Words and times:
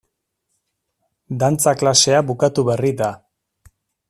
Dantza 1.43 1.75
klasea 1.83 2.25
bukatu 2.31 2.69
berri 2.71 2.95
da. 3.05 3.15